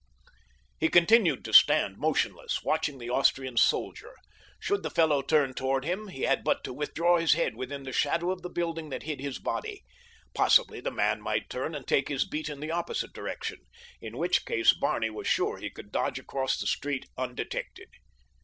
He 0.79 0.89
continued 0.89 1.45
to 1.45 1.53
stand 1.53 1.99
motionless, 1.99 2.63
watching 2.63 2.97
the 2.97 3.11
Austrian 3.11 3.55
soldier. 3.55 4.15
Should 4.59 4.81
the 4.81 4.89
fellow 4.89 5.21
turn 5.21 5.53
toward 5.53 5.85
him, 5.85 6.07
he 6.07 6.23
had 6.23 6.43
but 6.43 6.63
to 6.63 6.73
withdraw 6.73 7.19
his 7.19 7.33
head 7.33 7.55
within 7.55 7.83
the 7.83 7.91
shadow 7.91 8.31
of 8.31 8.41
the 8.41 8.49
building 8.49 8.89
that 8.89 9.03
hid 9.03 9.19
his 9.19 9.37
body. 9.37 9.83
Possibly 10.33 10.79
the 10.81 10.89
man 10.89 11.21
might 11.21 11.51
turn 11.51 11.75
and 11.75 11.85
take 11.85 12.07
his 12.09 12.25
beat 12.25 12.49
in 12.49 12.61
the 12.61 12.71
opposite 12.71 13.13
direction. 13.13 13.59
In 14.01 14.17
which 14.17 14.43
case 14.43 14.73
Barney 14.73 15.11
was 15.11 15.27
sure 15.27 15.57
he 15.59 15.69
could 15.69 15.91
dodge 15.91 16.17
across 16.17 16.59
the 16.59 16.65
street, 16.65 17.05
undetected. 17.15 17.89